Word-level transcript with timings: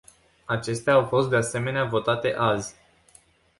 Acestea 0.45 0.93
au 0.93 1.05
fost, 1.05 1.29
de 1.29 1.35
asemenea, 1.35 1.83
votate 1.85 2.35
azi. 2.37 2.75